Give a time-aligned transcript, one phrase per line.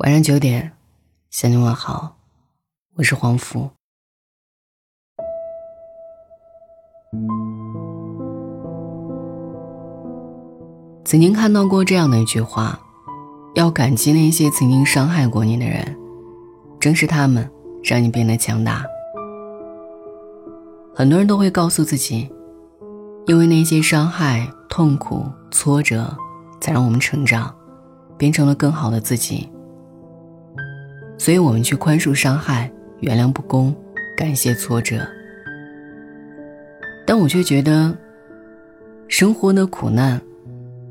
[0.00, 0.72] 晚上九点，
[1.30, 2.18] 向你问好，
[2.96, 3.70] 我是黄福。
[11.02, 12.78] 曾经看到过这样的一句话：
[13.54, 15.96] 要感激那些曾经伤害过你的人，
[16.78, 17.50] 正是他们
[17.82, 18.84] 让你变得强大。
[20.94, 22.30] 很多人都会告诉自己，
[23.26, 26.14] 因为那些伤害、痛苦、挫折，
[26.60, 27.56] 才让我们成长，
[28.18, 29.48] 变成了更好的自己。
[31.18, 33.74] 所以我们去宽恕伤害，原谅不公，
[34.16, 35.06] 感谢挫折。
[37.06, 37.96] 但我却觉得，
[39.08, 40.20] 生活的苦难，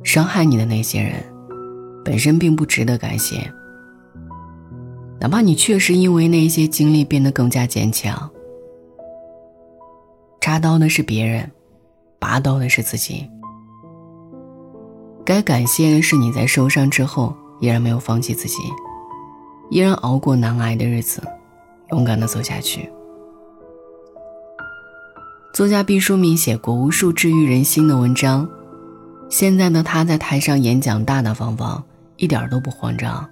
[0.04, 1.14] 伤害你的那些人，
[2.04, 3.52] 本身并不值得感谢。
[5.20, 8.30] 哪怕你确实因为那些经历变得更加坚强，
[10.42, 11.50] 插刀的是别人，
[12.20, 13.30] 拔刀的是自己。
[15.26, 18.58] 该感谢的是你在受伤之后依然没有放弃自己。
[19.70, 21.22] 依然熬过难挨的日子，
[21.92, 22.90] 勇敢的走下去。
[25.54, 28.48] 作家毕淑敏写过无数治愈人心的文章，
[29.30, 31.84] 现在的他在台上演讲大大方方，
[32.18, 33.28] 一点都不慌张。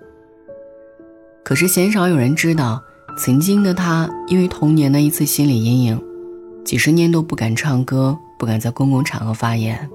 [1.44, 2.81] 可是鲜少有人知道，
[3.18, 6.02] 曾经的他因为童年的一次心理阴影，
[6.64, 9.90] 几十年都不敢唱歌，不敢在公共场合发言。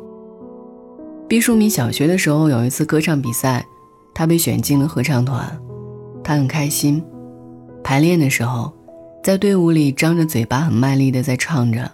[1.27, 3.64] 毕淑敏小学的时候有一次歌唱比赛，
[4.14, 5.58] 他被选进了合唱团。
[6.28, 7.02] 他很开心，
[7.82, 8.70] 排练的时候，
[9.22, 11.90] 在队伍里张着嘴巴很卖力的在唱着，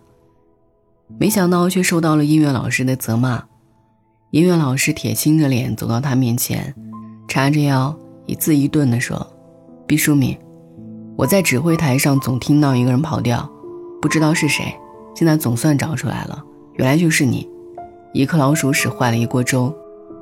[1.21, 3.45] 没想到却受到了音乐老师的责骂。
[4.33, 6.75] 音乐老师铁青着脸走到他面前，
[7.29, 7.97] 叉着腰
[8.27, 9.25] 一字一顿的说
[9.87, 10.37] ：“毕淑敏，
[11.15, 13.49] 我在指挥台上总听到一个人跑调，
[14.03, 14.65] 不知道是谁，
[15.15, 17.49] 现在总算找出来了，原来就是你，
[18.13, 19.73] 一颗老鼠屎坏了一锅粥，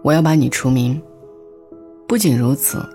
[0.04, 1.00] 我要把你除名。
[2.06, 2.86] 不仅如此。”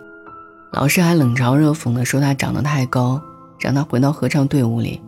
[0.73, 3.21] 老师还冷嘲热讽地说他长得太高，
[3.59, 5.01] 让他回到合唱队伍里，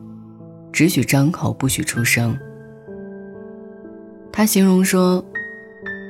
[0.72, 2.38] 只许张口不许出声。
[4.32, 5.24] 他形容说，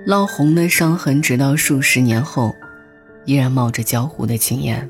[0.07, 2.53] 烙红的伤痕直到数十年后，
[3.25, 4.87] 依然冒着焦糊的青烟。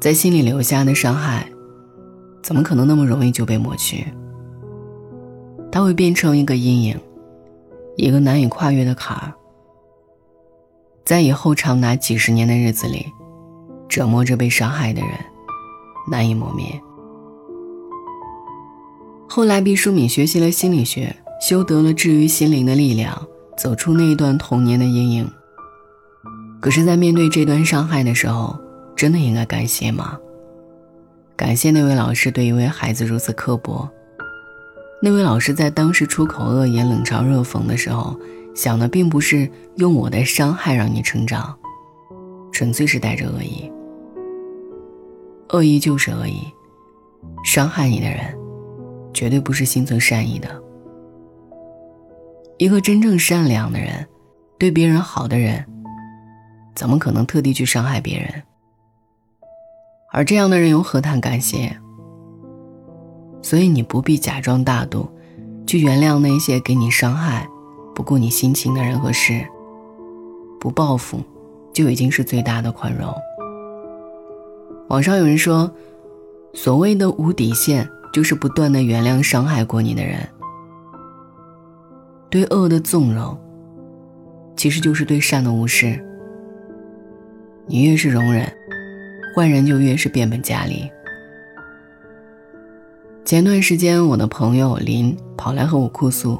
[0.00, 1.46] 在心里留下的伤害，
[2.42, 4.06] 怎么可能那么容易就被抹去？
[5.70, 7.00] 它会变成一个阴影，
[7.96, 9.32] 一个难以跨越的坎儿。
[11.06, 13.06] 在以后长达几十年的日子里，
[13.88, 15.10] 折磨着被伤害的人，
[16.10, 16.66] 难以磨灭。
[19.28, 23.24] 后来，毕淑敏学习了心理学，修得了治愈心灵的力量，
[23.56, 25.30] 走出那一段童年的阴影。
[26.60, 28.58] 可是，在面对这段伤害的时候，
[28.96, 30.18] 真的应该感谢吗？
[31.36, 33.88] 感谢那位老师对一位孩子如此刻薄。
[35.00, 38.18] 那位老师在当时出口恶言、冷嘲热讽的时候。
[38.56, 41.54] 想的并不是用我的伤害让你成长，
[42.50, 43.70] 纯粹是带着恶意。
[45.50, 46.40] 恶意就是恶意，
[47.44, 48.34] 伤害你的人，
[49.12, 50.48] 绝对不是心存善意的。
[52.56, 54.08] 一个真正善良的人，
[54.58, 55.62] 对别人好的人，
[56.74, 58.42] 怎么可能特地去伤害别人？
[60.12, 61.76] 而这样的人又何谈感谢？
[63.42, 65.10] 所以你不必假装大度，
[65.66, 67.46] 去原谅那些给你伤害。
[67.96, 69.42] 不顾你心情的人和事，
[70.60, 71.18] 不报复，
[71.72, 73.10] 就已经是最大的宽容。
[74.88, 75.72] 网上有人说，
[76.52, 80.28] 所谓的无底线，就是不断的原谅伤害过你的人。
[82.28, 83.34] 对恶的纵容，
[84.56, 85.98] 其实就是对善的无视。
[87.64, 88.46] 你越是容忍，
[89.34, 90.86] 坏人就越是变本加厉。
[93.24, 96.38] 前段时间，我的朋友林跑来和我哭诉。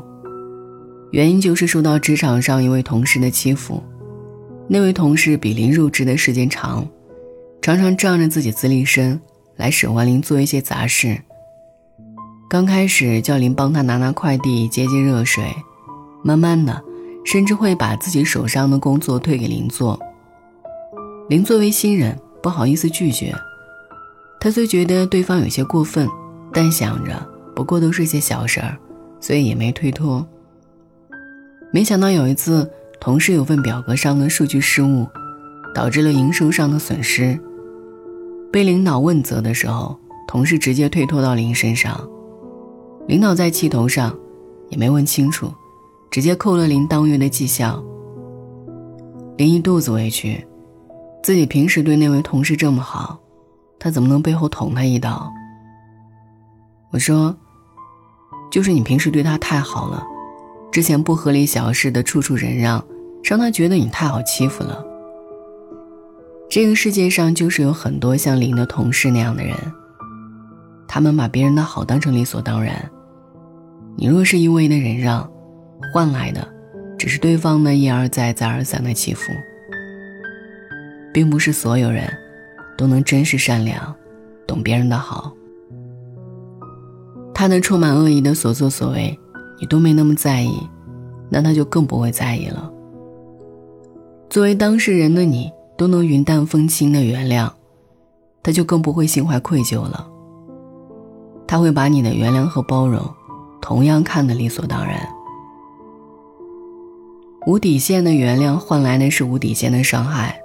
[1.13, 3.83] 原因就是受到职场上一位同事的欺负，
[4.69, 6.87] 那位同事比林入职的时间长，
[7.63, 9.21] 常常仗着自己资历深
[9.57, 11.19] 来使唤林做一些杂事。
[12.49, 15.45] 刚开始叫林帮他拿拿快递、接接热水，
[16.23, 16.83] 慢慢的，
[17.25, 19.99] 甚至会把自己手上的工作推给林做。
[21.29, 23.35] 林作为新人不好意思拒绝，
[24.39, 26.09] 他虽觉得对方有些过分，
[26.53, 28.77] 但想着不过都是些小事儿，
[29.21, 30.25] 所以也没推脱。
[31.73, 32.71] 没想到有一次，
[33.01, 35.07] 同事有份表格上的数据失误，
[35.75, 37.39] 导致了营收上的损失。
[38.53, 42.01] 被领导问责的时候，同事直接推脱到林身上。
[43.07, 44.17] 领导在气头上，
[44.71, 45.53] 也没问清楚，
[46.11, 47.83] 直接扣了林当月的绩效。
[49.37, 50.47] 林一肚子委屈，
[51.23, 53.21] 自己平时对那位同事这么好，
[53.79, 55.31] 他怎么能背后捅他一刀？
[56.91, 57.37] 我说，
[58.51, 60.03] 就是你平时对他太好了。
[60.77, 62.85] 之前不合理小事的处处忍让，
[63.25, 64.85] 让他觉得你太好欺负了。
[66.51, 69.57] 这个世界上就是有很多像林的同事那样的人，
[70.87, 72.91] 他们把别人的好当成理所当然。
[73.97, 75.27] 你若是一味的忍让，
[75.95, 76.47] 换来的
[76.99, 79.33] 只是对方的一而再、再而三的欺负。
[81.11, 82.07] 并不是所有人
[82.77, 83.97] 都能真实善良，
[84.47, 85.33] 懂别人的好。
[87.33, 89.19] 他的充满恶意的所作所为，
[89.59, 90.69] 你都没那么在意，
[91.31, 92.71] 那他就更不会在意了。
[94.29, 97.51] 作为当事人的你都能云淡风轻的原谅，
[98.43, 100.09] 他就更不会心怀愧疚了。
[101.47, 103.01] 他会把你的原谅和包容，
[103.61, 105.01] 同样看得理所当然。
[107.47, 110.37] 无底线的原谅换来的是无底线的伤害。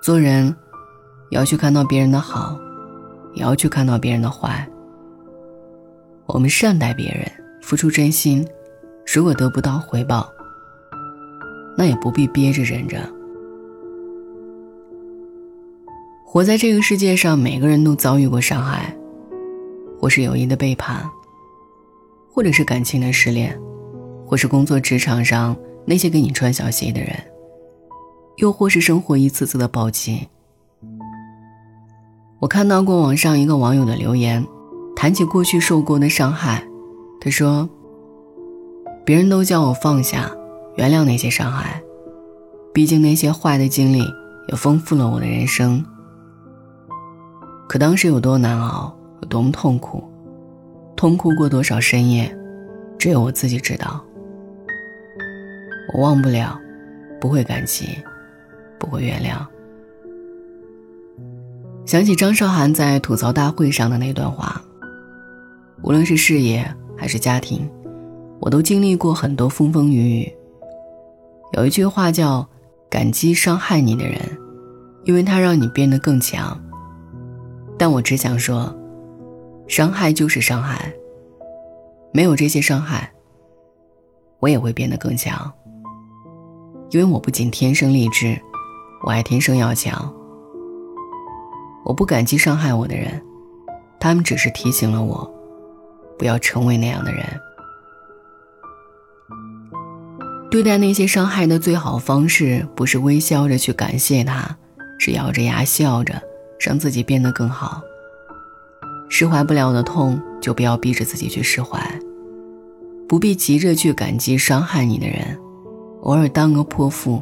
[0.00, 0.54] 做人，
[1.30, 2.56] 要去看到别人的好，
[3.34, 4.64] 也要去看到别人的坏。
[6.26, 8.46] 我们善待别人，付出真心，
[9.14, 10.28] 如果得不到回报，
[11.76, 12.98] 那也不必憋着忍着。
[16.26, 18.94] 活在这个世界上，每个人都遭遇过伤害，
[19.98, 21.08] 或是友谊的背叛，
[22.30, 23.58] 或者是感情的失恋，
[24.26, 25.56] 或是工作职场上
[25.86, 27.10] 那些给你穿小鞋的人。
[28.38, 30.26] 又或是生活一次次的暴击。
[32.40, 34.44] 我看到过网上一个网友的留言，
[34.96, 36.66] 谈起过去受过的伤害，
[37.24, 37.68] 他说
[39.06, 40.28] ：“别人都叫我放下，
[40.74, 41.80] 原谅那些伤害，
[42.74, 44.00] 毕竟那些坏的经历
[44.48, 45.84] 也丰富了我的人生。
[47.68, 50.02] 可当时有多难熬，有多么痛苦，
[50.96, 52.36] 痛哭过多少深夜，
[52.98, 54.04] 只有我自己知道。
[55.94, 56.58] 我忘不了，
[57.20, 57.96] 不会感激。”
[58.80, 59.36] 不会原谅。
[61.86, 64.60] 想起张韶涵在吐槽大会上的那段话
[65.84, 67.68] ：“无论是事业还是家庭，
[68.40, 70.32] 我都经历过很多风风雨雨。
[71.52, 72.46] 有一句话叫
[72.88, 74.18] ‘感激伤害你的人，
[75.04, 76.58] 因为他让你变得更强’。
[77.78, 78.74] 但我只想说，
[79.66, 80.92] 伤害就是伤害，
[82.12, 83.10] 没有这些伤害，
[84.40, 85.52] 我也会变得更强。
[86.90, 88.38] 因为我不仅天生丽质。”
[89.04, 90.14] 我还天生要强，
[91.84, 93.20] 我不感激伤害我的人，
[93.98, 95.28] 他们只是提醒了我，
[96.22, 97.24] 不要成为那样的人。
[100.52, 104.56] 对待那些伤害的最好方式，不是微笑着去感谢他，
[105.00, 106.22] 是咬着牙笑着，
[106.60, 107.82] 让自己变得更好。
[109.08, 111.98] 释怀不了的痛，就不要逼着自己去释怀，
[113.08, 115.36] 不必急着去感激伤害你的人，
[116.02, 117.20] 偶尔当个泼妇。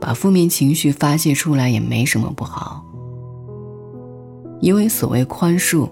[0.00, 2.82] 把负面情绪发泄出来也没什么不好，
[4.62, 5.86] 因为所谓宽恕，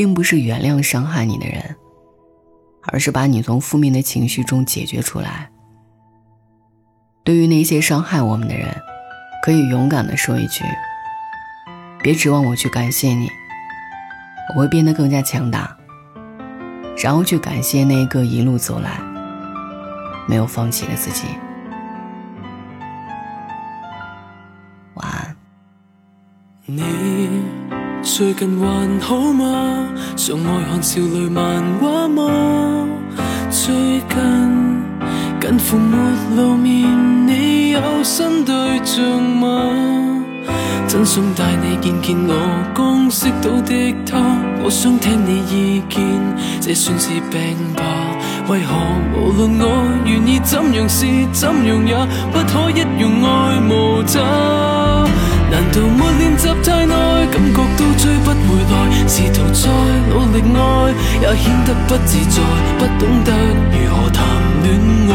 [0.00, 1.76] 并不是原谅伤害你的人，
[2.84, 5.50] 而是把你从负面的情绪中解决出来。
[7.22, 8.74] 对于那些伤害我们的人，
[9.44, 10.64] 可以勇敢的说一句
[12.02, 13.28] ：“别指望我去感谢你，
[14.56, 15.76] 我会变得更加强大。”
[16.96, 18.98] 然后去感谢那个一路走来
[20.26, 21.26] 没有放弃的自己。
[28.20, 29.88] 最近还好吗？
[30.14, 32.86] 常爱看少女漫画吗？
[33.48, 34.82] 最近
[35.40, 35.96] 近乎没
[36.36, 36.86] 露面，
[37.26, 39.72] 你有新对象吗？
[40.86, 42.34] 真想带你见见我
[42.74, 44.18] 刚识到的他，
[44.62, 46.04] 我想听你意见，
[46.60, 47.82] 这算是病吧？
[48.50, 48.74] 为何
[49.16, 49.64] 无论我
[50.04, 51.96] 愿意怎样试怎样也
[52.30, 55.08] 不可一样爱慕他？
[55.50, 56.94] 难道没练习太耐，
[58.00, 58.74] 追不回来？
[59.06, 59.68] 试图再
[60.08, 60.58] 努力爱，
[61.20, 62.40] 也显得不自在，
[62.78, 63.28] 不懂得
[63.72, 64.18] 如何谈
[64.62, 64.66] 恋
[65.10, 65.12] 爱。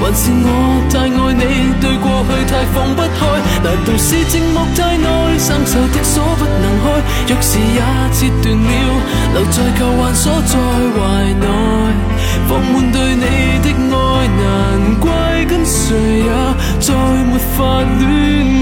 [0.00, 0.48] 还是我
[0.90, 1.42] 太爱你，
[1.80, 3.18] 对过去太放不开？
[3.62, 5.06] 难道是寂寞太耐，
[5.38, 6.84] 生锈的锁不能开？
[7.28, 7.80] 钥匙也
[8.12, 8.68] 切断了，
[9.34, 10.52] 留在旧患锁在
[10.92, 10.98] 怀
[11.40, 11.46] 内，
[12.48, 13.24] 放满对你
[13.62, 13.96] 的爱，
[14.42, 14.44] 难
[15.00, 15.06] 怪
[15.48, 15.86] 跟谁
[16.18, 16.30] 也
[16.80, 16.92] 再
[17.30, 18.02] 没法恋
[18.50, 18.53] 爱。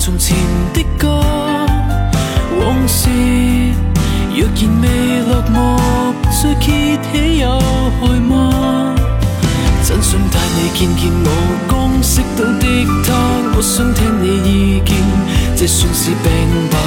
[0.00, 0.34] 从前
[0.72, 1.22] 的歌
[2.58, 3.10] 往事
[4.34, 5.78] 若然未落幕，
[6.30, 7.60] 再揭起有
[8.00, 8.94] 害吗？
[9.84, 11.28] 真想带你见见我，
[11.68, 12.64] 刚识到的
[13.04, 13.12] 他。
[13.54, 14.96] 我想听你意见，
[15.54, 16.24] 这算是病
[16.70, 16.78] 吧？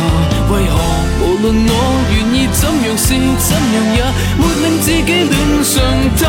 [0.49, 0.73] 为何
[1.21, 1.71] 无论我
[2.09, 4.01] 愿意怎样是怎样，也
[4.39, 5.83] 没令自己恋上
[6.17, 6.23] 他？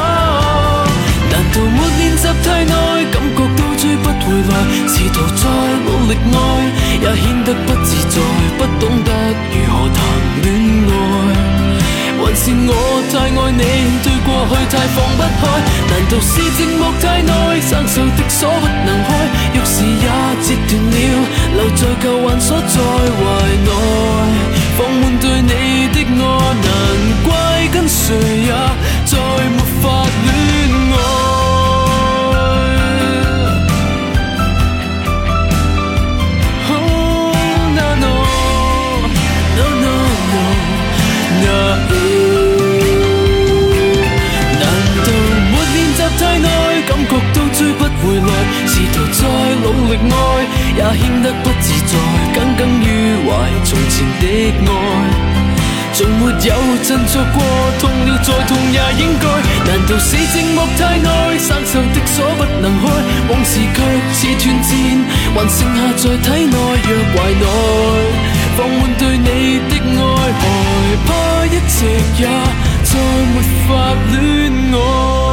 [1.33, 2.75] 难道没练习太耐，
[3.11, 4.53] 感觉到追不回来？
[4.87, 5.43] 试图再
[5.87, 6.37] 努力爱。
[7.17, 8.21] 显得不自在，
[8.59, 9.11] 不懂得
[9.53, 9.99] 如何谈
[10.43, 10.47] 恋
[10.89, 10.93] 爱。
[12.17, 12.71] 还是我
[13.13, 13.63] 太爱你，
[14.03, 15.43] 对过去太放不开？
[15.91, 17.31] 难道是寂寞太耐，
[17.61, 19.09] 生锈的锁不能开？
[19.55, 20.07] 钥匙也
[20.43, 20.95] 折断了，
[21.55, 23.23] 留在旧患所在怀
[23.65, 23.71] 内，
[24.77, 25.53] 放满对你
[25.93, 26.23] 的爱，
[26.65, 26.69] 难
[27.25, 27.29] 怪
[27.73, 28.03] 跟谁
[28.47, 28.53] 也
[29.05, 29.13] 再
[29.51, 29.83] 没法
[30.27, 30.34] 恋。
[49.65, 50.15] 努力愛，
[50.77, 51.93] 也顯得不自在，
[52.35, 53.29] 耿耿於懷
[53.65, 54.23] 從前的
[54.67, 54.71] 愛。
[55.95, 56.53] 從沒有
[56.83, 57.37] 振作過，
[57.81, 59.25] 痛了再痛也應該。
[59.65, 62.85] 難道是寂寞太耐，生鏽的鎖不能開，
[63.31, 63.79] 往事卻
[64.13, 64.71] 似斷箭，
[65.35, 67.47] 還剩下在體內若懷內，
[68.57, 69.29] 放滿對你
[69.71, 70.03] 的愛，
[70.41, 70.43] 害
[71.07, 71.09] 怕
[71.47, 71.77] 一直
[72.19, 72.27] 也
[72.83, 72.91] 再
[73.33, 73.35] 沒
[73.69, 75.24] 法戀。